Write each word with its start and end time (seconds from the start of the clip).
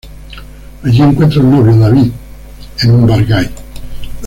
Allí 0.83 0.99
encuentra 1.03 1.41
un 1.41 1.51
novio, 1.51 1.77
David, 1.77 2.11
en 2.81 2.91
un 2.91 3.05
bar 3.05 3.23
gay. 3.23 3.47